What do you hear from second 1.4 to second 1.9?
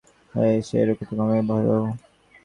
ভয়াবহ।